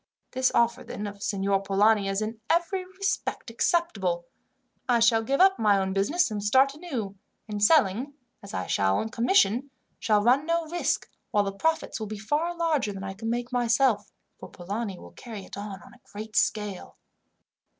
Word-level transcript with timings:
This 0.31 0.51
offer, 0.55 0.83
then, 0.83 1.05
of 1.05 1.21
Signor 1.21 1.61
Polani 1.61 2.07
is 2.07 2.23
in 2.23 2.39
every 2.49 2.83
respect 2.83 3.51
acceptable. 3.51 4.25
I 4.89 4.99
shall 4.99 5.21
give 5.21 5.39
up 5.39 5.59
my 5.59 5.77
own 5.77 5.93
business 5.93 6.31
and 6.31 6.41
start 6.43 6.73
anew, 6.73 7.17
and 7.47 7.61
selling, 7.63 8.15
as 8.41 8.51
I 8.51 8.65
shall, 8.65 8.97
on 8.97 9.09
commission, 9.09 9.69
shall 9.99 10.23
run 10.23 10.47
no 10.47 10.65
risk, 10.65 11.07
while 11.29 11.43
the 11.43 11.51
profits 11.53 11.99
will 11.99 12.07
be 12.07 12.17
far 12.17 12.57
larger 12.57 12.91
than 12.91 13.03
I 13.03 13.13
could 13.13 13.29
myself 13.51 13.99
make, 14.05 14.39
for 14.39 14.49
Polani 14.49 14.97
will 14.97 15.11
carry 15.11 15.45
it 15.45 15.55
on 15.55 15.83
on 15.83 15.93
a 15.93 16.01
great 16.11 16.35
scale. 16.35 16.97